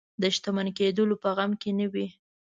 د 0.21 0.23
شتمن 0.35 0.67
کېدلو 0.77 1.15
په 1.23 1.29
غم 1.35 1.51
کې 1.61 1.71
نه 1.79 1.87
وي. 1.93 2.07